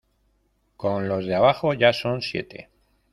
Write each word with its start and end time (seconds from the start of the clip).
con 0.77 1.07
los 1.07 1.27
de 1.27 1.35
abajo 1.35 1.75
ya 1.75 1.93
son 1.93 2.23
siete. 2.23 2.71